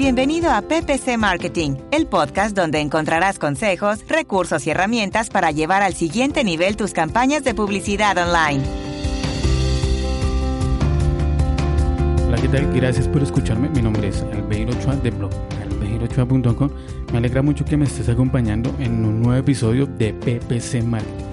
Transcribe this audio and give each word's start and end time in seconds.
Bienvenido 0.00 0.50
a 0.50 0.62
PPC 0.62 1.18
Marketing, 1.18 1.72
el 1.90 2.06
podcast 2.06 2.56
donde 2.56 2.80
encontrarás 2.80 3.38
consejos, 3.38 4.02
recursos 4.08 4.66
y 4.66 4.70
herramientas 4.70 5.28
para 5.28 5.50
llevar 5.50 5.82
al 5.82 5.92
siguiente 5.92 6.42
nivel 6.42 6.74
tus 6.78 6.94
campañas 6.94 7.44
de 7.44 7.52
publicidad 7.52 8.16
online. 8.16 8.64
Hola, 12.26 12.38
¿qué 12.40 12.48
tal? 12.48 12.72
Gracias 12.72 13.08
por 13.08 13.22
escucharme. 13.22 13.68
Mi 13.68 13.82
nombre 13.82 14.08
es 14.08 14.22
Albeiro 14.22 14.72
Ochoa 14.72 14.96
de 14.96 15.10
blog 15.10 15.32
albeirochoa.com. 15.60 16.70
Me 17.12 17.18
alegra 17.18 17.42
mucho 17.42 17.66
que 17.66 17.76
me 17.76 17.84
estés 17.84 18.08
acompañando 18.08 18.74
en 18.78 19.04
un 19.04 19.20
nuevo 19.20 19.38
episodio 19.38 19.84
de 19.84 20.14
PPC 20.14 20.82
Marketing. 20.82 21.26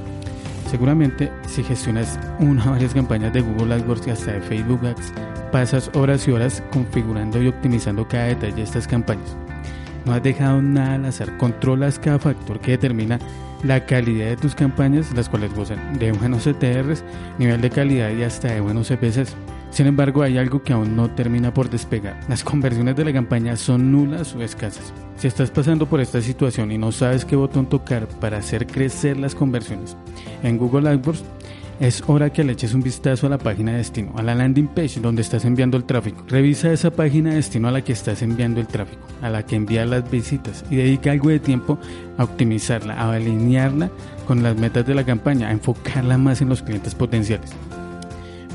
Seguramente 0.70 1.32
si 1.48 1.64
gestionas 1.64 2.20
una 2.40 2.68
o 2.68 2.72
varias 2.72 2.94
campañas 2.94 3.32
de 3.32 3.40
Google 3.40 3.76
AdWords 3.76 4.08
y 4.08 4.10
hasta 4.10 4.34
de 4.34 4.42
Facebook 4.42 4.86
Ads, 4.86 5.14
pasas 5.52 5.90
horas 5.94 6.28
y 6.28 6.32
horas 6.32 6.64
configurando 6.72 7.42
y 7.42 7.48
optimizando 7.48 8.08
cada 8.08 8.26
detalle 8.26 8.56
de 8.56 8.64
estas 8.64 8.88
campañas. 8.88 9.36
No 10.06 10.14
has 10.14 10.24
dejado 10.24 10.62
nada 10.62 10.96
al 10.96 11.06
azar, 11.06 11.38
controlas 11.38 12.00
cada 12.00 12.20
factor 12.20 12.60
que 12.60 12.72
determina 12.72 13.20
la 13.64 13.86
calidad 13.86 14.28
de 14.28 14.38
tus 14.38 14.56
campañas, 14.56 15.12
las 15.14 15.30
cuales 15.30 15.54
gozan 15.54 15.98
de 15.98 16.12
buenos 16.12 16.44
CTRs, 16.44 17.04
nivel 17.38 17.62
de 17.62 17.70
calidad 17.70 18.12
y 18.12 18.24
hasta 18.24 18.54
de 18.54 18.62
buenos 18.62 18.88
CPCs. 18.88 19.36
Sin 19.70 19.88
embargo, 19.88 20.24
hay 20.24 20.38
algo 20.38 20.64
que 20.64 20.74
aún 20.74 20.96
no 20.96 21.10
termina 21.12 21.54
por 21.54 21.70
despegar. 21.70 22.20
Las 22.30 22.44
conversiones 22.44 22.96
de 22.96 23.06
la 23.06 23.14
campaña 23.14 23.56
son 23.58 23.92
nulas 23.92 24.34
o 24.34 24.42
escasas. 24.42 24.94
Si 25.18 25.28
estás 25.28 25.52
pasando 25.52 25.88
por 25.88 26.00
esta 26.00 26.22
situación 26.22 26.72
y 26.72 26.78
no 26.78 26.92
sabes 26.92 27.26
qué 27.26 27.36
botón 27.36 27.68
tocar 27.68 28.08
para 28.08 28.38
hacer 28.38 28.66
crecer 28.66 29.18
las 29.18 29.36
conversiones 29.36 29.98
en 30.44 30.58
Google 30.58 30.90
AdWords, 30.90 31.24
es 31.80 32.04
hora 32.08 32.32
que 32.32 32.44
le 32.44 32.54
eches 32.54 32.74
un 32.74 32.82
vistazo 32.82 33.28
a 33.28 33.30
la 33.30 33.38
página 33.38 33.72
de 33.72 33.78
destino, 33.78 34.14
a 34.18 34.24
la 34.24 34.34
landing 34.34 34.68
page 34.68 35.00
donde 35.00 35.22
estás 35.22 35.46
enviando 35.46 35.78
el 35.78 35.84
tráfico. 35.84 36.24
Revisa 36.28 36.72
esa 36.72 36.92
página 36.92 37.30
de 37.30 37.38
destino 37.38 37.68
a 37.68 37.72
la 37.72 37.84
que 37.84 37.94
estás 37.94 38.22
enviando 38.22 38.60
el 38.60 38.68
tráfico, 38.68 39.06
a 39.22 39.30
la 39.30 39.46
que 39.46 39.56
envías 39.56 39.88
las 39.88 40.10
visitas 40.10 40.66
y 40.70 40.78
dedica 40.78 41.12
algo 41.12 41.30
de 41.30 41.40
tiempo 41.40 41.78
a 42.18 42.24
optimizarla, 42.24 42.96
a 42.96 43.14
alinearla 43.14 43.92
con 44.26 44.42
las 44.42 44.58
metas 44.58 44.88
de 44.88 44.96
la 44.96 45.06
campaña, 45.06 45.50
a 45.50 45.52
enfocarla 45.52 46.18
más 46.18 46.42
en 46.42 46.50
los 46.50 46.64
clientes 46.64 46.96
potenciales. 46.96 47.52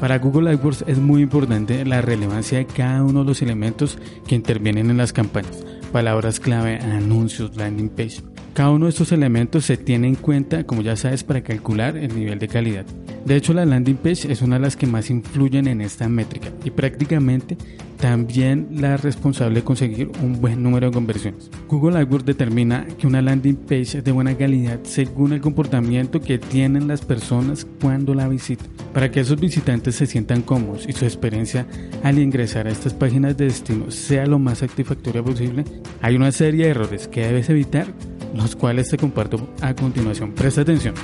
Para 0.00 0.18
Google 0.18 0.50
AdWords 0.50 0.84
es 0.88 0.98
muy 0.98 1.22
importante 1.22 1.84
la 1.84 2.02
relevancia 2.02 2.58
de 2.58 2.66
cada 2.66 3.04
uno 3.04 3.20
de 3.20 3.26
los 3.26 3.40
elementos 3.40 3.98
que 4.26 4.34
intervienen 4.34 4.90
en 4.90 4.96
las 4.96 5.12
campañas. 5.12 5.64
Palabras 5.92 6.40
clave, 6.40 6.80
anuncios, 6.80 7.56
landing 7.56 7.88
page. 7.88 8.20
Cada 8.54 8.70
uno 8.70 8.84
de 8.84 8.90
estos 8.90 9.12
elementos 9.12 9.64
se 9.64 9.78
tiene 9.78 10.08
en 10.08 10.14
cuenta, 10.14 10.64
como 10.64 10.82
ya 10.82 10.94
sabes, 10.94 11.24
para 11.24 11.42
calcular 11.42 11.96
el 11.96 12.14
nivel 12.14 12.38
de 12.38 12.48
calidad. 12.48 12.84
De 13.24 13.36
hecho, 13.36 13.54
la 13.54 13.64
landing 13.64 13.96
page 13.96 14.30
es 14.30 14.42
una 14.42 14.56
de 14.56 14.62
las 14.62 14.76
que 14.76 14.86
más 14.86 15.08
influyen 15.08 15.68
en 15.68 15.80
esta 15.80 16.06
métrica 16.08 16.50
y 16.62 16.70
prácticamente 16.70 17.56
también 17.96 18.66
la 18.72 18.96
responsable 18.96 19.60
de 19.60 19.64
conseguir 19.64 20.10
un 20.22 20.40
buen 20.40 20.60
número 20.62 20.88
de 20.88 20.92
conversiones. 20.92 21.50
Google 21.68 21.98
AdWords 21.98 22.26
determina 22.26 22.84
que 22.98 23.06
una 23.06 23.22
landing 23.22 23.56
page 23.56 23.98
es 23.98 24.04
de 24.04 24.10
buena 24.10 24.36
calidad 24.36 24.80
según 24.82 25.32
el 25.32 25.40
comportamiento 25.40 26.20
que 26.20 26.38
tienen 26.38 26.88
las 26.88 27.02
personas 27.02 27.64
cuando 27.80 28.12
la 28.12 28.28
visitan. 28.28 28.66
Para 28.92 29.10
que 29.10 29.20
esos 29.20 29.40
visitantes 29.40 29.94
se 29.94 30.06
sientan 30.06 30.42
cómodos 30.42 30.86
y 30.88 30.92
su 30.92 31.04
experiencia 31.04 31.64
al 32.02 32.18
ingresar 32.18 32.66
a 32.66 32.70
estas 32.70 32.92
páginas 32.92 33.36
de 33.36 33.44
destino 33.44 33.90
sea 33.92 34.26
lo 34.26 34.40
más 34.40 34.58
satisfactoria 34.58 35.22
posible, 35.22 35.64
hay 36.02 36.16
una 36.16 36.32
serie 36.32 36.64
de 36.64 36.70
errores 36.72 37.06
que 37.06 37.22
debes 37.22 37.48
evitar, 37.48 37.86
los 38.34 38.56
cuales 38.56 38.88
te 38.88 38.96
comparto 38.96 39.48
a 39.60 39.74
continuación. 39.74 40.32
Presta 40.32 40.62
atención. 40.62 40.94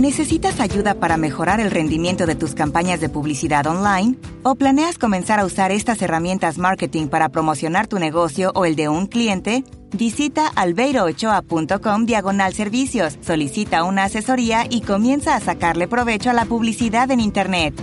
¿Necesitas 0.00 0.60
ayuda 0.60 0.94
para 0.94 1.18
mejorar 1.18 1.60
el 1.60 1.70
rendimiento 1.70 2.24
de 2.24 2.34
tus 2.34 2.54
campañas 2.54 3.00
de 3.00 3.10
publicidad 3.10 3.66
online? 3.66 4.16
¿O 4.42 4.54
planeas 4.54 4.96
comenzar 4.96 5.38
a 5.40 5.44
usar 5.44 5.72
estas 5.72 6.00
herramientas 6.00 6.56
marketing 6.56 7.08
para 7.08 7.28
promocionar 7.28 7.86
tu 7.86 7.98
negocio 7.98 8.50
o 8.54 8.64
el 8.64 8.76
de 8.76 8.88
un 8.88 9.06
cliente? 9.06 9.62
Visita 9.92 10.46
albeiroochoa.com 10.46 12.06
diagonal 12.06 12.54
servicios, 12.54 13.18
solicita 13.20 13.84
una 13.84 14.04
asesoría 14.04 14.64
y 14.70 14.80
comienza 14.80 15.36
a 15.36 15.40
sacarle 15.40 15.86
provecho 15.86 16.30
a 16.30 16.32
la 16.32 16.46
publicidad 16.46 17.10
en 17.10 17.20
Internet. 17.20 17.74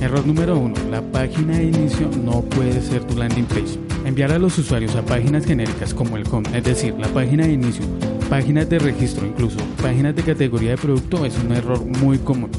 Error 0.00 0.26
número 0.26 0.58
1. 0.58 0.74
La 0.90 1.00
página 1.00 1.58
de 1.58 1.64
inicio 1.66 2.10
no 2.24 2.40
puede 2.40 2.82
ser 2.82 3.04
tu 3.04 3.16
landing 3.16 3.46
page. 3.46 3.91
Enviar 4.04 4.32
a 4.32 4.38
los 4.38 4.58
usuarios 4.58 4.96
a 4.96 5.04
páginas 5.04 5.46
genéricas 5.46 5.94
como 5.94 6.16
el 6.16 6.26
home, 6.30 6.48
es 6.52 6.64
decir, 6.64 6.94
la 6.98 7.08
página 7.08 7.46
de 7.46 7.52
inicio, 7.52 7.84
páginas 8.28 8.68
de 8.68 8.80
registro, 8.80 9.26
incluso 9.26 9.58
páginas 9.80 10.16
de 10.16 10.22
categoría 10.22 10.70
de 10.70 10.76
producto, 10.76 11.24
es 11.24 11.38
un 11.38 11.52
error 11.52 11.84
muy 11.84 12.18
común. 12.18 12.50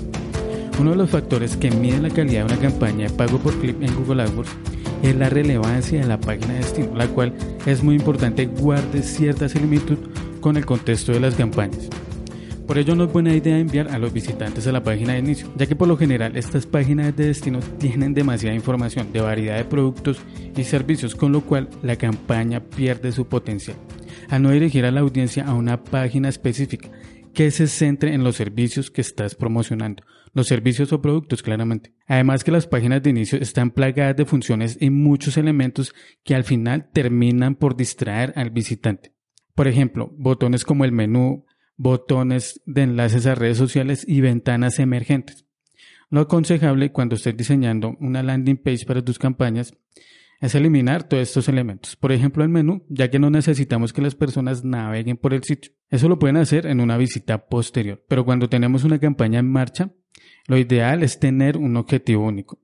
Uno 0.80 0.92
de 0.92 0.96
los 0.96 1.10
factores 1.10 1.58
que 1.58 1.70
mide 1.70 2.00
la 2.00 2.10
calidad 2.10 2.46
de 2.46 2.54
una 2.54 2.62
campaña 2.62 3.08
de 3.08 3.14
pago 3.14 3.38
por 3.40 3.54
clip 3.60 3.84
en 3.84 3.94
Google 3.94 4.24
AdWords 4.24 4.52
es 5.04 5.16
la 5.16 5.30
relevancia 5.30 6.00
de 6.00 6.08
la 6.08 6.20
página 6.20 6.54
de 6.54 6.60
destino, 6.60 6.96
la 6.96 7.08
cual 7.08 7.34
es 7.66 7.84
muy 7.84 7.96
importante 7.96 8.46
guarde 8.46 9.04
cierta 9.04 9.50
similitud 9.50 9.98
con 10.40 10.56
el 10.58 10.66
contexto 10.66 11.12
de 11.12 11.20
las 11.20 11.36
campañas. 11.36 11.90
Por 12.68 12.78
ello 12.78 12.96
no 12.96 13.04
es 13.04 13.12
buena 13.12 13.36
idea 13.36 13.60
enviar 13.60 13.90
a 13.90 14.00
los 14.00 14.14
visitantes 14.14 14.66
a 14.68 14.72
la 14.72 14.84
página 14.84 15.14
de 15.14 15.20
inicio, 15.20 15.52
ya 15.58 15.66
que 15.66 15.76
por 15.76 15.88
lo 15.88 15.98
general 15.98 16.38
estas 16.38 16.66
páginas 16.66 17.16
de 17.16 17.28
destino 17.28 17.60
tienen 17.78 18.14
demasiada 18.14 18.56
información 18.56 19.12
de 19.12 19.20
variedad 19.20 19.58
de 19.58 19.66
productos 19.66 20.20
y 20.56 20.64
servicios, 20.64 21.14
con 21.14 21.34
lo 21.34 21.42
cual 21.42 21.70
la 21.82 21.98
campaña 21.98 22.62
pierde 22.62 23.12
su 23.12 23.28
potencial. 23.28 23.76
Al 24.30 24.42
no 24.44 24.52
dirigir 24.52 24.86
a 24.86 24.92
la 24.92 25.02
audiencia 25.02 25.44
a 25.44 25.54
una 25.54 25.84
página 25.84 26.30
específica 26.30 26.90
que 27.34 27.52
se 27.52 27.68
centre 27.68 28.14
en 28.14 28.24
los 28.24 28.38
servicios 28.38 28.90
que 28.92 29.02
estás 29.02 29.36
promocionando, 29.36 30.04
los 30.34 30.48
servicios 30.48 30.94
o 30.94 31.02
productos 31.02 31.44
claramente. 31.44 31.94
Además 32.08 32.44
que 32.44 32.52
las 32.52 32.68
páginas 32.68 33.04
de 33.04 33.10
inicio 33.10 33.40
están 33.40 33.72
plagadas 33.72 34.16
de 34.16 34.26
funciones 34.26 34.78
y 34.80 34.90
muchos 34.90 35.38
elementos 35.38 35.94
que 36.24 36.36
al 36.36 36.44
final 36.44 36.90
terminan 36.94 37.56
por 37.56 37.76
distraer 37.76 38.34
al 38.36 38.52
visitante. 38.52 39.14
Por 39.56 39.68
ejemplo, 39.68 40.12
botones 40.18 40.64
como 40.64 40.86
el 40.86 40.92
menú, 40.92 41.46
botones 41.78 42.62
de 42.66 42.84
enlaces 42.84 43.26
a 43.26 43.36
redes 43.36 43.58
sociales 43.58 44.06
y 44.08 44.22
ventanas 44.22 44.80
emergentes. 44.80 45.46
Lo 46.10 46.22
aconsejable 46.22 46.92
cuando 46.92 47.16
estés 47.16 47.36
diseñando 47.36 47.98
una 48.00 48.22
landing 48.22 48.58
page 48.58 48.86
para 48.86 49.04
tus 49.04 49.18
campañas 49.18 49.74
es 50.40 50.56
eliminar 50.56 51.04
todos 51.04 51.24
estos 51.24 51.48
elementos. 51.48 51.96
Por 51.96 52.12
ejemplo, 52.12 52.44
el 52.44 52.50
menú, 52.50 52.86
ya 52.90 53.10
que 53.10 53.18
no 53.18 53.30
necesitamos 53.30 53.94
que 53.94 54.02
las 54.02 54.14
personas 54.14 54.64
naveguen 54.64 55.18
por 55.18 55.34
el 55.34 55.44
sitio. 55.44 55.72
Eso 55.90 56.10
lo 56.10 56.20
pueden 56.20 56.38
hacer 56.38 56.66
en 56.66 56.82
una 56.82 56.98
visita 56.98 57.48
posterior. 57.48 58.04
Pero 58.10 58.26
cuando 58.26 58.50
tenemos 58.50 58.84
una 58.84 59.00
campaña 59.00 59.40
en 59.40 59.50
marcha, 59.50 59.92
lo 60.48 60.58
ideal 60.58 61.02
es 61.02 61.20
tener 61.20 61.58
un 61.58 61.78
objetivo 61.78 62.26
único. 62.26 62.60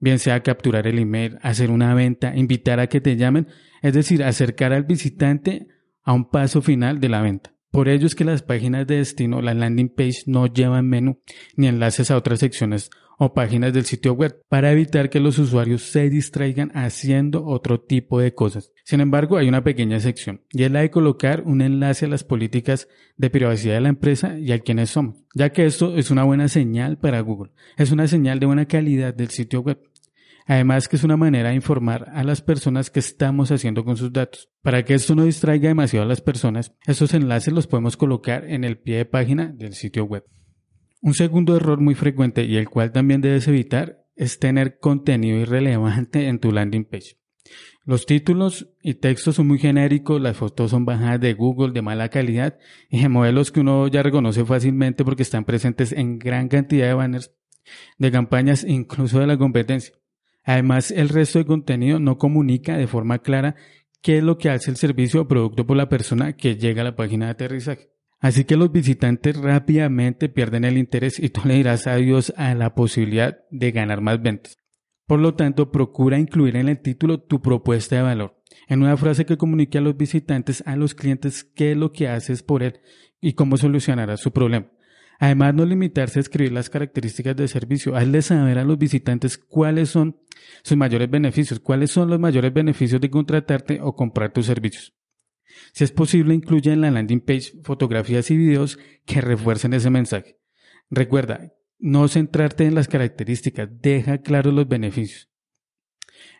Bien 0.00 0.18
sea 0.18 0.42
capturar 0.42 0.86
el 0.86 0.98
email, 0.98 1.38
hacer 1.42 1.70
una 1.70 1.94
venta, 1.94 2.34
invitar 2.34 2.80
a 2.80 2.88
que 2.88 3.00
te 3.00 3.16
llamen, 3.16 3.46
es 3.82 3.92
decir, 3.92 4.24
acercar 4.24 4.72
al 4.72 4.84
visitante 4.84 5.68
a 6.02 6.12
un 6.14 6.30
paso 6.30 6.62
final 6.62 6.98
de 6.98 7.08
la 7.08 7.20
venta. 7.20 7.54
Por 7.72 7.88
ello 7.88 8.06
es 8.06 8.14
que 8.14 8.24
las 8.24 8.42
páginas 8.42 8.86
de 8.86 8.98
destino, 8.98 9.40
la 9.40 9.54
landing 9.54 9.88
page, 9.88 10.24
no 10.26 10.46
llevan 10.46 10.86
menú 10.86 11.22
ni 11.56 11.68
enlaces 11.68 12.10
a 12.10 12.18
otras 12.18 12.40
secciones 12.40 12.90
o 13.18 13.32
páginas 13.32 13.72
del 13.72 13.86
sitio 13.86 14.12
web 14.12 14.42
para 14.50 14.72
evitar 14.72 15.08
que 15.08 15.20
los 15.20 15.38
usuarios 15.38 15.80
se 15.80 16.10
distraigan 16.10 16.70
haciendo 16.74 17.46
otro 17.46 17.80
tipo 17.80 18.20
de 18.20 18.34
cosas. 18.34 18.72
Sin 18.84 19.00
embargo, 19.00 19.38
hay 19.38 19.48
una 19.48 19.64
pequeña 19.64 20.00
sección 20.00 20.42
y 20.50 20.64
es 20.64 20.70
la 20.70 20.80
de 20.80 20.90
colocar 20.90 21.44
un 21.46 21.62
enlace 21.62 22.04
a 22.04 22.08
las 22.08 22.24
políticas 22.24 22.88
de 23.16 23.30
privacidad 23.30 23.74
de 23.76 23.80
la 23.80 23.88
empresa 23.88 24.38
y 24.38 24.52
a 24.52 24.58
quienes 24.58 24.90
somos, 24.90 25.24
ya 25.34 25.50
que 25.50 25.64
esto 25.64 25.96
es 25.96 26.10
una 26.10 26.24
buena 26.24 26.48
señal 26.48 26.98
para 26.98 27.20
Google. 27.20 27.52
Es 27.78 27.90
una 27.90 28.06
señal 28.06 28.38
de 28.38 28.46
buena 28.46 28.66
calidad 28.66 29.14
del 29.14 29.30
sitio 29.30 29.60
web. 29.62 29.80
Además 30.46 30.88
que 30.88 30.96
es 30.96 31.04
una 31.04 31.16
manera 31.16 31.50
de 31.50 31.54
informar 31.54 32.10
a 32.12 32.24
las 32.24 32.42
personas 32.42 32.90
qué 32.90 33.00
estamos 33.00 33.50
haciendo 33.50 33.84
con 33.84 33.96
sus 33.96 34.12
datos. 34.12 34.50
Para 34.62 34.84
que 34.84 34.94
esto 34.94 35.14
no 35.14 35.24
distraiga 35.24 35.68
demasiado 35.68 36.04
a 36.04 36.08
las 36.08 36.20
personas, 36.20 36.74
estos 36.86 37.14
enlaces 37.14 37.52
los 37.52 37.66
podemos 37.66 37.96
colocar 37.96 38.44
en 38.48 38.64
el 38.64 38.78
pie 38.78 38.98
de 38.98 39.04
página 39.04 39.48
del 39.48 39.74
sitio 39.74 40.04
web. 40.04 40.24
Un 41.00 41.14
segundo 41.14 41.56
error 41.56 41.80
muy 41.80 41.94
frecuente 41.94 42.44
y 42.44 42.56
el 42.56 42.68
cual 42.68 42.92
también 42.92 43.20
debes 43.20 43.48
evitar 43.48 44.04
es 44.14 44.38
tener 44.38 44.78
contenido 44.78 45.38
irrelevante 45.38 46.28
en 46.28 46.38
tu 46.38 46.52
landing 46.52 46.84
page. 46.84 47.16
Los 47.84 48.06
títulos 48.06 48.68
y 48.80 48.94
textos 48.94 49.36
son 49.36 49.48
muy 49.48 49.58
genéricos, 49.58 50.20
las 50.20 50.36
fotos 50.36 50.70
son 50.70 50.84
bajadas 50.84 51.20
de 51.20 51.34
Google 51.34 51.72
de 51.72 51.82
mala 51.82 52.08
calidad 52.08 52.56
y 52.88 53.02
de 53.02 53.08
modelos 53.08 53.50
que 53.50 53.60
uno 53.60 53.88
ya 53.88 54.04
reconoce 54.04 54.44
fácilmente 54.44 55.04
porque 55.04 55.24
están 55.24 55.44
presentes 55.44 55.90
en 55.90 56.18
gran 56.18 56.48
cantidad 56.48 56.86
de 56.86 56.94
banners 56.94 57.32
de 57.98 58.10
campañas 58.12 58.64
incluso 58.64 59.18
de 59.18 59.26
la 59.26 59.36
competencia. 59.36 59.94
Además, 60.44 60.90
el 60.90 61.08
resto 61.08 61.38
de 61.38 61.46
contenido 61.46 61.98
no 61.98 62.18
comunica 62.18 62.76
de 62.76 62.86
forma 62.86 63.20
clara 63.20 63.54
qué 64.00 64.18
es 64.18 64.24
lo 64.24 64.38
que 64.38 64.50
hace 64.50 64.70
el 64.70 64.76
servicio 64.76 65.22
o 65.22 65.28
producto 65.28 65.66
por 65.66 65.76
la 65.76 65.88
persona 65.88 66.34
que 66.34 66.56
llega 66.56 66.82
a 66.82 66.84
la 66.84 66.96
página 66.96 67.26
de 67.26 67.32
aterrizaje. 67.32 67.90
Así 68.18 68.44
que 68.44 68.56
los 68.56 68.70
visitantes 68.70 69.36
rápidamente 69.36 70.28
pierden 70.28 70.64
el 70.64 70.78
interés 70.78 71.18
y 71.18 71.30
tú 71.30 71.42
le 71.44 71.54
dirás 71.54 71.86
adiós 71.86 72.32
a 72.36 72.54
la 72.54 72.74
posibilidad 72.74 73.38
de 73.50 73.72
ganar 73.72 74.00
más 74.00 74.22
ventas. 74.22 74.58
Por 75.06 75.18
lo 75.18 75.34
tanto, 75.34 75.72
procura 75.72 76.18
incluir 76.18 76.56
en 76.56 76.68
el 76.68 76.80
título 76.80 77.20
tu 77.20 77.42
propuesta 77.42 77.96
de 77.96 78.02
valor, 78.02 78.40
en 78.68 78.82
una 78.82 78.96
frase 78.96 79.26
que 79.26 79.36
comunique 79.36 79.78
a 79.78 79.80
los 79.80 79.96
visitantes, 79.96 80.62
a 80.66 80.76
los 80.76 80.94
clientes, 80.94 81.42
qué 81.42 81.72
es 81.72 81.76
lo 81.76 81.92
que 81.92 82.08
haces 82.08 82.42
por 82.42 82.62
él 82.62 82.80
y 83.20 83.32
cómo 83.32 83.56
solucionarás 83.56 84.20
su 84.20 84.32
problema. 84.32 84.70
Además, 85.22 85.54
no 85.54 85.64
limitarse 85.64 86.18
a 86.18 86.22
escribir 86.22 86.50
las 86.50 86.68
características 86.68 87.36
del 87.36 87.48
servicio, 87.48 87.94
hazle 87.94 88.22
saber 88.22 88.58
a 88.58 88.64
los 88.64 88.76
visitantes 88.76 89.38
cuáles 89.38 89.88
son 89.88 90.18
Sus 90.64 90.76
mayores 90.76 91.08
beneficios. 91.08 91.60
¿Cuáles 91.60 91.92
son 91.92 92.10
los 92.10 92.18
mayores 92.18 92.52
beneficios 92.52 93.00
de 93.00 93.08
contratarte 93.08 93.78
o 93.80 93.94
comprar 93.94 94.32
tus 94.32 94.46
servicios? 94.46 94.96
Si 95.72 95.84
es 95.84 95.92
posible, 95.92 96.34
incluye 96.34 96.72
en 96.72 96.80
la 96.80 96.90
landing 96.90 97.20
page 97.20 97.52
fotografías 97.62 98.32
y 98.32 98.36
videos 98.36 98.80
que 99.06 99.20
refuercen 99.20 99.74
ese 99.74 99.90
mensaje. 99.90 100.40
Recuerda, 100.90 101.52
no 101.78 102.08
centrarte 102.08 102.64
en 102.64 102.74
las 102.74 102.88
características, 102.88 103.68
deja 103.80 104.18
claros 104.18 104.52
los 104.52 104.66
beneficios. 104.66 105.31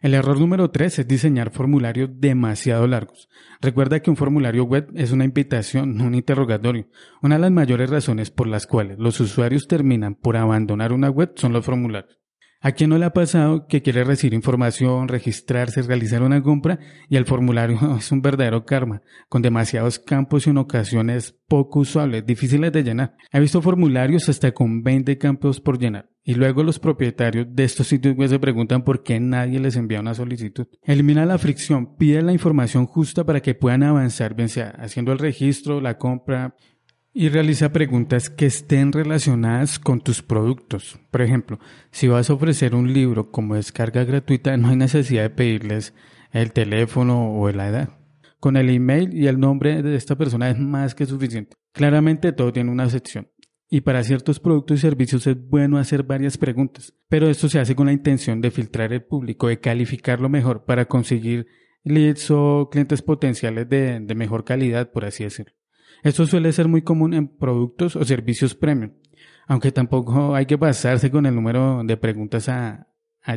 El 0.00 0.14
error 0.14 0.38
número 0.38 0.70
3 0.70 1.00
es 1.00 1.08
diseñar 1.08 1.50
formularios 1.50 2.11
demasiado 2.14 2.87
largos. 2.87 3.29
Recuerda 3.61 4.00
que 4.00 4.11
un 4.11 4.17
formulario 4.17 4.64
web 4.64 4.90
es 4.94 5.12
una 5.12 5.25
invitación, 5.25 5.96
no 5.96 6.05
un 6.05 6.14
interrogatorio. 6.14 6.88
Una 7.23 7.37
de 7.37 7.43
las 7.43 7.52
mayores 7.52 7.90
razones 7.90 8.31
por 8.31 8.46
las 8.46 8.67
cuales 8.67 8.99
los 8.99 9.20
usuarios 9.20 9.69
terminan 9.69 10.14
por 10.14 10.37
abandonar 10.37 10.93
una 10.93 11.11
web 11.11 11.32
son 11.37 11.52
los 11.52 11.64
formularios. 11.64 12.23
¿A 12.64 12.70
quién 12.70 12.90
no 12.90 12.99
le 12.99 13.05
ha 13.05 13.12
pasado 13.12 13.67
que 13.67 13.82
quiere 13.82 14.05
recibir 14.05 14.34
información, 14.34 15.08
registrarse, 15.08 15.82
realizar 15.82 16.23
una 16.23 16.40
compra 16.40 16.79
y 17.08 17.17
el 17.17 17.26
formulario 17.26 17.79
es 17.99 18.12
un 18.12 18.23
verdadero 18.23 18.64
karma, 18.64 19.02
con 19.29 19.43
demasiados 19.43 19.99
campos 19.99 20.46
y 20.46 20.50
en 20.50 20.58
ocasiones 20.58 21.37
poco 21.49 21.81
usables, 21.81 22.25
difíciles 22.25 22.70
de 22.70 22.84
llenar? 22.84 23.17
He 23.32 23.40
visto 23.40 23.61
formularios 23.61 24.29
hasta 24.29 24.52
con 24.52 24.84
20 24.84 25.19
campos 25.19 25.61
por 25.61 25.76
llenar. 25.76 26.11
Y 26.24 26.34
luego 26.34 26.62
los 26.62 26.78
propietarios 26.78 27.46
de 27.50 27.64
estos 27.64 27.88
sitios 27.88 28.16
se 28.30 28.38
preguntan 28.38 28.84
por 28.84 29.02
qué 29.02 29.19
nadie 29.19 29.58
les 29.58 29.76
envía 29.76 30.00
una 30.00 30.14
solicitud. 30.14 30.66
Elimina 30.82 31.26
la 31.26 31.38
fricción, 31.38 31.96
pide 31.96 32.22
la 32.22 32.32
información 32.32 32.86
justa 32.86 33.24
para 33.24 33.40
que 33.40 33.54
puedan 33.54 33.82
avanzar, 33.82 34.34
bien 34.34 34.48
sea 34.48 34.70
haciendo 34.78 35.12
el 35.12 35.19
registro, 35.19 35.80
la 35.80 35.98
compra, 35.98 36.54
y 37.14 37.28
realiza 37.28 37.72
preguntas 37.72 38.30
que 38.30 38.46
estén 38.46 38.92
relacionadas 38.92 39.78
con 39.78 40.00
tus 40.00 40.22
productos. 40.22 40.98
Por 41.10 41.22
ejemplo, 41.22 41.58
si 41.90 42.08
vas 42.08 42.30
a 42.30 42.34
ofrecer 42.34 42.74
un 42.74 42.92
libro 42.92 43.30
como 43.30 43.56
descarga 43.56 44.04
gratuita, 44.04 44.56
no 44.56 44.69
hay 44.69 44.76
necesidad 44.76 45.22
de 45.22 45.30
pedirles 45.30 45.92
el 46.30 46.52
teléfono 46.52 47.34
o 47.34 47.50
la 47.50 47.69
edad. 47.69 47.98
Con 48.40 48.56
el 48.56 48.70
email 48.70 49.14
y 49.14 49.26
el 49.26 49.38
nombre 49.38 49.82
de 49.82 49.94
esta 49.94 50.16
persona 50.16 50.50
es 50.50 50.58
más 50.58 50.94
que 50.94 51.06
suficiente. 51.06 51.56
Claramente 51.72 52.32
todo 52.32 52.52
tiene 52.52 52.70
una 52.70 52.88
sección. 52.88 53.28
Y 53.74 53.80
para 53.80 54.04
ciertos 54.04 54.38
productos 54.38 54.76
y 54.76 54.82
servicios 54.82 55.26
es 55.26 55.48
bueno 55.48 55.78
hacer 55.78 56.02
varias 56.02 56.36
preguntas, 56.36 56.92
pero 57.08 57.30
esto 57.30 57.48
se 57.48 57.58
hace 57.58 57.74
con 57.74 57.86
la 57.86 57.94
intención 57.94 58.42
de 58.42 58.50
filtrar 58.50 58.92
el 58.92 59.02
público, 59.02 59.48
de 59.48 59.60
calificarlo 59.60 60.28
mejor 60.28 60.66
para 60.66 60.84
conseguir 60.84 61.46
leads 61.82 62.30
o 62.30 62.69
clientes 62.70 63.00
potenciales 63.00 63.66
de, 63.70 63.98
de 63.98 64.14
mejor 64.14 64.44
calidad, 64.44 64.92
por 64.92 65.06
así 65.06 65.24
decirlo. 65.24 65.54
Esto 66.02 66.26
suele 66.26 66.52
ser 66.52 66.69
muy 66.69 66.82
común 66.82 67.14
en 67.14 67.28
productos 67.28 67.96
o 67.96 68.04
servicios 68.04 68.54
premium, 68.54 68.92
aunque 69.46 69.72
tampoco 69.72 70.34
hay 70.34 70.44
que 70.44 70.58
pasarse 70.58 71.10
con 71.10 71.24
el 71.24 71.34
número 71.34 71.82
de 71.82 71.96
preguntas 71.96 72.50
a, 72.50 72.88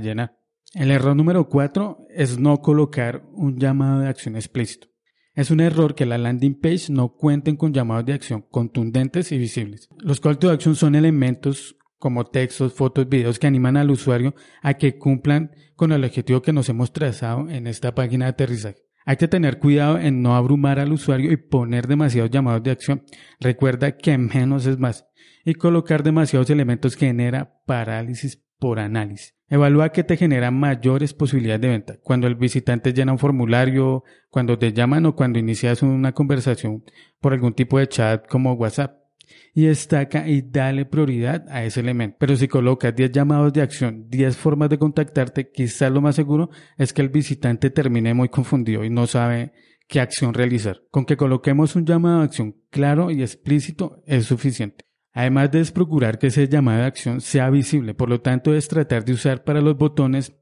llenar. 0.01 0.37
El 0.73 0.91
error 0.91 1.15
número 1.15 1.47
cuatro 1.47 1.99
es 2.09 2.37
no 2.37 2.57
colocar 2.57 3.23
un 3.31 3.57
llamado 3.57 4.01
de 4.01 4.09
acción 4.09 4.35
explícito. 4.35 4.89
Es 5.35 5.51
un 5.51 5.59
error 5.59 5.95
que 5.95 6.05
la 6.05 6.17
landing 6.17 6.59
page 6.61 6.85
no 6.89 7.09
cuenten 7.09 7.57
con 7.57 7.73
llamados 7.73 8.05
de 8.05 8.13
acción 8.13 8.45
contundentes 8.49 9.33
y 9.33 9.37
visibles. 9.37 9.89
Los 9.99 10.21
call 10.21 10.37
to 10.37 10.49
action 10.49 10.75
son 10.75 10.95
elementos 10.95 11.75
como 11.97 12.25
textos, 12.25 12.73
fotos, 12.73 13.09
videos 13.09 13.37
que 13.37 13.47
animan 13.47 13.75
al 13.75 13.91
usuario 13.91 14.33
a 14.61 14.75
que 14.75 14.97
cumplan 14.97 15.51
con 15.75 15.91
el 15.91 16.05
objetivo 16.05 16.41
que 16.41 16.53
nos 16.53 16.69
hemos 16.69 16.93
trazado 16.93 17.49
en 17.49 17.67
esta 17.67 17.93
página 17.93 18.25
de 18.25 18.31
aterrizaje. 18.31 18.85
Hay 19.05 19.17
que 19.17 19.27
tener 19.27 19.59
cuidado 19.59 19.99
en 19.99 20.21
no 20.21 20.35
abrumar 20.35 20.79
al 20.79 20.93
usuario 20.93 21.31
y 21.31 21.37
poner 21.37 21.87
demasiados 21.87 22.31
llamados 22.31 22.63
de 22.63 22.71
acción. 22.71 23.03
Recuerda 23.39 23.97
que 23.97 24.17
menos 24.17 24.65
es 24.65 24.79
más. 24.79 25.05
Y 25.43 25.55
colocar 25.55 26.01
demasiados 26.01 26.49
elementos 26.49 26.95
genera 26.95 27.61
parálisis 27.65 28.44
por 28.59 28.79
análisis. 28.79 29.35
Evalúa 29.47 29.91
qué 29.91 30.03
te 30.03 30.17
genera 30.17 30.49
mayores 30.49 31.13
posibilidades 31.13 31.61
de 31.61 31.67
venta. 31.67 31.97
Cuando 32.01 32.25
el 32.25 32.35
visitante 32.35 32.93
llena 32.93 33.11
un 33.11 33.19
formulario, 33.19 34.03
cuando 34.29 34.57
te 34.57 34.73
llaman 34.73 35.05
o 35.05 35.15
cuando 35.15 35.37
inicias 35.37 35.83
una 35.83 36.13
conversación 36.13 36.83
por 37.19 37.33
algún 37.33 37.53
tipo 37.53 37.77
de 37.77 37.87
chat 37.87 38.27
como 38.27 38.53
WhatsApp 38.53 39.05
y 39.53 39.65
destaca 39.65 40.27
y 40.27 40.41
dale 40.41 40.85
prioridad 40.85 41.45
a 41.49 41.63
ese 41.63 41.79
elemento. 41.79 42.17
Pero 42.19 42.35
si 42.35 42.47
colocas 42.47 42.95
10 42.95 43.11
llamados 43.11 43.53
de 43.53 43.61
acción, 43.61 44.09
10 44.09 44.35
formas 44.35 44.69
de 44.69 44.79
contactarte, 44.79 45.51
quizás 45.51 45.91
lo 45.91 46.01
más 46.01 46.15
seguro 46.15 46.49
es 46.77 46.91
que 46.91 47.01
el 47.01 47.09
visitante 47.09 47.69
termine 47.69 48.13
muy 48.13 48.29
confundido 48.29 48.83
y 48.83 48.89
no 48.89 49.07
sabe 49.07 49.53
qué 49.87 49.99
acción 49.99 50.33
realizar. 50.33 50.81
Con 50.91 51.05
que 51.05 51.17
coloquemos 51.17 51.75
un 51.75 51.85
llamado 51.85 52.19
de 52.19 52.25
acción 52.25 52.55
claro 52.69 53.11
y 53.11 53.21
explícito 53.21 54.01
es 54.05 54.25
suficiente. 54.25 54.85
Además 55.15 55.49
de 55.49 55.63
procurar 55.71 56.19
que 56.19 56.27
ese 56.27 56.49
llamado 56.49 56.81
de 56.81 56.87
acción 56.87 57.21
sea 57.21 57.49
visible, 57.49 57.93
por 57.93 58.09
lo 58.09 58.19
tanto 58.19 58.53
es 58.53 58.67
tratar 58.67 59.05
de 59.05 59.13
usar 59.13 59.45
para 59.45 59.61
los 59.61 59.77
botones 59.77 60.35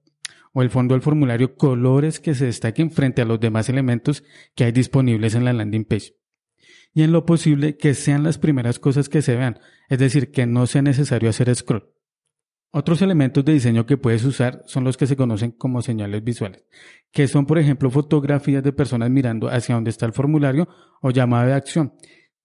o 0.51 0.63
el 0.63 0.71
fondo 0.71 0.95
del 0.95 1.03
formulario 1.03 1.55
colores 1.55 2.19
que 2.19 2.33
se 2.33 2.45
destaquen 2.45 2.89
frente 2.89 3.21
a 3.21 3.25
los 3.25 3.39
demás 3.39 3.69
elementos 3.69 4.23
que 4.55 4.63
hay 4.63 4.71
disponibles 4.71 5.35
en 5.35 5.45
la 5.45 5.53
landing 5.53 5.85
page 5.85 6.15
y 6.91 7.03
en 7.03 7.11
lo 7.11 7.23
posible 7.23 7.77
que 7.77 7.93
sean 7.93 8.23
las 8.23 8.39
primeras 8.39 8.79
cosas 8.79 9.09
que 9.09 9.21
se 9.21 9.35
vean, 9.35 9.59
es 9.89 9.99
decir, 9.99 10.31
que 10.31 10.47
no 10.47 10.65
sea 10.65 10.81
necesario 10.81 11.29
hacer 11.29 11.53
scroll. 11.55 11.91
Otros 12.71 13.03
elementos 13.03 13.45
de 13.45 13.53
diseño 13.53 13.85
que 13.85 13.97
puedes 13.97 14.23
usar 14.25 14.63
son 14.65 14.83
los 14.83 14.97
que 14.97 15.05
se 15.05 15.15
conocen 15.15 15.51
como 15.51 15.83
señales 15.83 16.23
visuales, 16.23 16.65
que 17.11 17.27
son 17.27 17.45
por 17.45 17.59
ejemplo 17.59 17.91
fotografías 17.91 18.63
de 18.63 18.73
personas 18.73 19.11
mirando 19.11 19.49
hacia 19.49 19.75
donde 19.75 19.91
está 19.91 20.07
el 20.07 20.13
formulario 20.13 20.67
o 20.99 21.11
llamada 21.11 21.45
de 21.45 21.53
acción. 21.53 21.93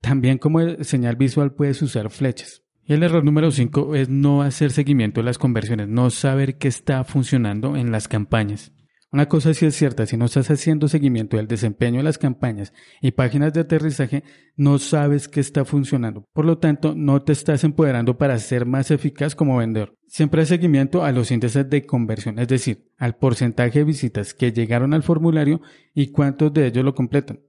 También 0.00 0.38
como 0.38 0.60
señal 0.84 1.16
visual 1.16 1.54
puedes 1.54 1.82
usar 1.82 2.10
flechas. 2.10 2.62
El 2.84 3.02
error 3.02 3.22
número 3.22 3.50
5 3.50 3.94
es 3.96 4.08
no 4.08 4.42
hacer 4.42 4.70
seguimiento 4.70 5.20
de 5.20 5.26
las 5.26 5.36
conversiones, 5.36 5.88
no 5.88 6.08
saber 6.08 6.56
qué 6.56 6.68
está 6.68 7.04
funcionando 7.04 7.76
en 7.76 7.92
las 7.92 8.08
campañas. 8.08 8.72
Una 9.10 9.26
cosa 9.26 9.54
sí 9.54 9.64
es 9.64 9.74
cierta, 9.74 10.04
si 10.04 10.18
no 10.18 10.26
estás 10.26 10.50
haciendo 10.50 10.86
seguimiento 10.86 11.38
del 11.38 11.48
desempeño 11.48 11.96
de 11.96 12.02
las 12.02 12.18
campañas 12.18 12.74
y 13.00 13.12
páginas 13.12 13.54
de 13.54 13.60
aterrizaje, 13.60 14.22
no 14.54 14.78
sabes 14.78 15.28
qué 15.28 15.40
está 15.40 15.64
funcionando. 15.64 16.24
Por 16.34 16.44
lo 16.44 16.58
tanto, 16.58 16.94
no 16.94 17.22
te 17.22 17.32
estás 17.32 17.64
empoderando 17.64 18.18
para 18.18 18.38
ser 18.38 18.66
más 18.66 18.90
eficaz 18.90 19.34
como 19.34 19.56
vendedor. 19.56 19.94
Siempre 20.06 20.42
hay 20.42 20.46
seguimiento 20.46 21.04
a 21.04 21.12
los 21.12 21.30
índices 21.30 21.70
de 21.70 21.86
conversión, 21.86 22.38
es 22.38 22.48
decir, 22.48 22.90
al 22.98 23.16
porcentaje 23.16 23.78
de 23.78 23.84
visitas 23.86 24.34
que 24.34 24.52
llegaron 24.52 24.92
al 24.92 25.02
formulario 25.02 25.62
y 25.94 26.10
cuántos 26.10 26.52
de 26.52 26.66
ellos 26.66 26.84
lo 26.84 26.94
completan. 26.94 27.40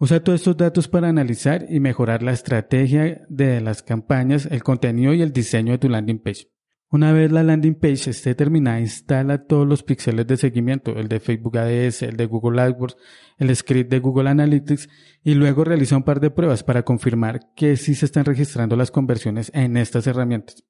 Usa 0.00 0.24
todos 0.24 0.40
estos 0.40 0.56
datos 0.56 0.88
para 0.88 1.08
analizar 1.08 1.66
y 1.68 1.78
mejorar 1.78 2.22
la 2.22 2.32
estrategia 2.32 3.24
de 3.28 3.60
las 3.60 3.82
campañas, 3.82 4.46
el 4.50 4.62
contenido 4.62 5.14
y 5.14 5.22
el 5.22 5.32
diseño 5.32 5.72
de 5.72 5.78
tu 5.78 5.88
landing 5.88 6.18
page. 6.18 6.48
Una 6.90 7.12
vez 7.12 7.32
la 7.32 7.42
landing 7.42 7.74
page 7.74 8.10
esté 8.10 8.34
terminada, 8.34 8.80
instala 8.80 9.46
todos 9.46 9.66
los 9.66 9.82
píxeles 9.82 10.26
de 10.26 10.36
seguimiento, 10.36 10.96
el 10.96 11.08
de 11.08 11.20
Facebook 11.20 11.58
ADS, 11.58 12.02
el 12.02 12.16
de 12.16 12.26
Google 12.26 12.60
AdWords, 12.62 12.96
el 13.38 13.54
script 13.56 13.90
de 13.90 13.98
Google 13.98 14.30
Analytics 14.30 14.88
y 15.22 15.34
luego 15.34 15.64
realiza 15.64 15.96
un 15.96 16.04
par 16.04 16.20
de 16.20 16.30
pruebas 16.30 16.62
para 16.62 16.84
confirmar 16.84 17.40
que 17.56 17.76
sí 17.76 17.94
se 17.94 18.06
están 18.06 18.24
registrando 18.24 18.76
las 18.76 18.90
conversiones 18.90 19.50
en 19.54 19.76
estas 19.76 20.06
herramientas. 20.06 20.64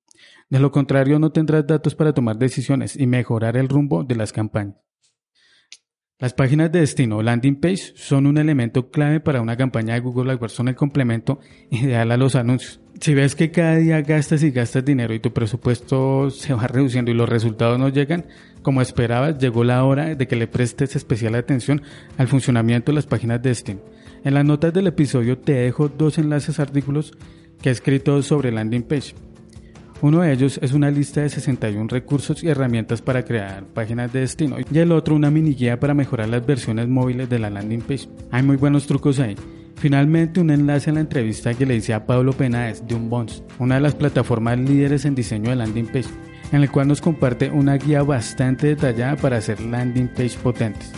De 0.48 0.60
lo 0.60 0.70
contrario, 0.70 1.18
no 1.18 1.32
tendrás 1.32 1.66
datos 1.66 1.94
para 1.94 2.14
tomar 2.14 2.38
decisiones 2.38 2.96
y 2.96 3.06
mejorar 3.06 3.56
el 3.56 3.68
rumbo 3.68 4.04
de 4.04 4.16
las 4.16 4.32
campañas. 4.32 4.76
Las 6.20 6.32
páginas 6.32 6.70
de 6.70 6.78
destino 6.78 7.16
o 7.16 7.22
landing 7.24 7.56
page 7.56 7.92
son 7.96 8.26
un 8.26 8.38
elemento 8.38 8.88
clave 8.92 9.18
para 9.18 9.40
una 9.40 9.56
campaña 9.56 9.94
de 9.94 10.00
Google 10.00 10.30
AdWords, 10.30 10.54
son 10.54 10.68
el 10.68 10.76
complemento 10.76 11.40
ideal 11.70 12.12
a 12.12 12.16
los 12.16 12.36
anuncios. 12.36 12.80
Si 13.00 13.14
ves 13.14 13.34
que 13.34 13.50
cada 13.50 13.74
día 13.76 14.00
gastas 14.00 14.44
y 14.44 14.52
gastas 14.52 14.84
dinero 14.84 15.12
y 15.12 15.18
tu 15.18 15.32
presupuesto 15.32 16.30
se 16.30 16.54
va 16.54 16.66
reduciendo 16.68 17.10
y 17.10 17.14
los 17.14 17.28
resultados 17.28 17.80
no 17.80 17.88
llegan 17.88 18.26
como 18.62 18.80
esperabas, 18.80 19.38
llegó 19.38 19.64
la 19.64 19.82
hora 19.82 20.14
de 20.14 20.28
que 20.28 20.36
le 20.36 20.46
prestes 20.46 20.94
especial 20.94 21.34
atención 21.34 21.82
al 22.16 22.28
funcionamiento 22.28 22.92
de 22.92 22.96
las 22.96 23.06
páginas 23.06 23.42
de 23.42 23.48
destino. 23.48 23.80
En 24.22 24.34
las 24.34 24.44
notas 24.44 24.72
del 24.72 24.86
episodio 24.86 25.36
te 25.36 25.54
dejo 25.54 25.88
dos 25.88 26.18
enlaces 26.18 26.60
artículos 26.60 27.12
que 27.60 27.70
he 27.70 27.72
escrito 27.72 28.22
sobre 28.22 28.52
landing 28.52 28.84
page. 28.84 29.16
Uno 30.04 30.20
de 30.20 30.34
ellos 30.34 30.58
es 30.60 30.74
una 30.74 30.90
lista 30.90 31.22
de 31.22 31.30
61 31.30 31.88
recursos 31.88 32.44
y 32.44 32.48
herramientas 32.48 33.00
para 33.00 33.24
crear 33.24 33.64
páginas 33.64 34.12
de 34.12 34.20
destino 34.20 34.56
y 34.70 34.78
el 34.78 34.92
otro 34.92 35.14
una 35.14 35.30
mini 35.30 35.54
guía 35.54 35.80
para 35.80 35.94
mejorar 35.94 36.28
las 36.28 36.44
versiones 36.44 36.88
móviles 36.88 37.30
de 37.30 37.38
la 37.38 37.48
landing 37.48 37.80
page. 37.80 38.10
Hay 38.30 38.42
muy 38.42 38.58
buenos 38.58 38.86
trucos 38.86 39.18
ahí. 39.18 39.34
Finalmente, 39.76 40.40
un 40.40 40.50
enlace 40.50 40.90
a 40.90 40.92
la 40.92 41.00
entrevista 41.00 41.54
que 41.54 41.64
le 41.64 41.76
hice 41.76 41.94
a 41.94 42.04
Pablo 42.04 42.34
Penáez 42.34 42.82
de 42.86 42.94
Unbounce, 42.94 43.42
una 43.58 43.76
de 43.76 43.80
las 43.80 43.94
plataformas 43.94 44.58
líderes 44.58 45.06
en 45.06 45.14
diseño 45.14 45.48
de 45.48 45.56
landing 45.56 45.86
page, 45.86 46.10
en 46.52 46.60
el 46.60 46.70
cual 46.70 46.88
nos 46.88 47.00
comparte 47.00 47.48
una 47.48 47.78
guía 47.78 48.02
bastante 48.02 48.66
detallada 48.66 49.16
para 49.16 49.38
hacer 49.38 49.58
landing 49.62 50.08
page 50.08 50.36
potentes. 50.42 50.92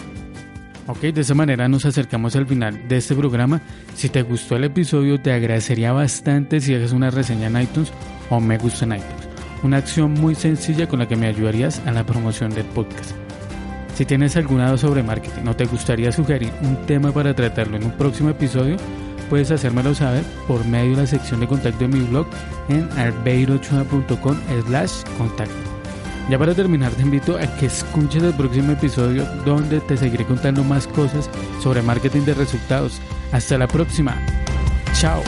Ok, 0.88 1.02
de 1.02 1.20
esa 1.20 1.34
manera 1.34 1.68
nos 1.68 1.86
acercamos 1.86 2.34
al 2.34 2.48
final 2.48 2.88
de 2.88 2.96
este 2.96 3.14
programa. 3.14 3.62
Si 3.94 4.08
te 4.08 4.22
gustó 4.22 4.56
el 4.56 4.64
episodio, 4.64 5.20
te 5.20 5.30
agradecería 5.30 5.92
bastante 5.92 6.60
si 6.60 6.75
haces 6.75 6.90
una 6.90 7.10
reseña 7.10 7.46
en 7.46 7.62
iTunes 7.62 7.92
o 8.30 8.40
me 8.40 8.59
gusta 8.59 8.85
en 8.85 8.92
iTunes. 8.92 9.28
Una 9.62 9.78
acción 9.78 10.12
muy 10.14 10.35
sencilla 10.35 10.88
con 10.88 10.99
la 10.99 11.09
que 11.09 11.16
me 11.16 11.26
ayudarías 11.26 11.80
a 11.87 11.92
la 11.92 12.04
promoción 12.04 12.50
del 12.50 12.66
podcast. 12.66 13.12
Si 13.95 14.04
tienes 14.04 14.37
alguna 14.37 14.66
duda 14.66 14.78
sobre 14.78 15.02
marketing 15.02 15.49
o 15.49 15.56
te 15.56 15.64
gustaría 15.64 16.12
sugerir 16.12 16.52
un 16.62 16.76
tema 16.87 17.12
para 17.12 17.35
tratarlo 17.35 17.76
en 17.76 17.85
un 17.85 17.92
próximo 17.92 18.28
episodio, 18.30 18.76
puedes 19.30 19.50
hacérmelo 19.50 19.95
saber 19.95 20.23
por 20.47 20.64
medio 20.66 20.97
de 20.97 21.02
la 21.02 21.06
sección 21.06 21.40
de 21.40 21.49
contacto 21.49 21.78
de 21.78 21.88
mi 21.88 22.00
blog 22.00 22.26
en 22.68 22.88
arbeirochoa.com 22.99 24.37
slash 24.66 25.02
contacto. 25.16 25.54
Ya 26.28 26.38
para 26.38 26.54
terminar 26.54 26.92
te 26.92 27.02
invito 27.02 27.37
a 27.37 27.47
que 27.56 27.66
escuches 27.66 28.23
el 28.23 28.35
próximo 28.35 28.73
episodio 28.73 29.25
donde 29.45 29.80
te 29.80 29.97
seguiré 29.97 30.25
contando 30.25 30.64
más 30.64 30.87
cosas 30.88 31.30
sobre 31.62 31.83
marketing 31.83 32.23
de 32.23 32.35
resultados. 32.35 33.00
Hasta 33.33 33.56
la 33.56 33.68
próxima. 33.68 34.16
Chao. 34.92 35.23